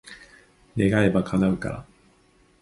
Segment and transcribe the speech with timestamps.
[0.75, 1.85] 願えば、叶うから。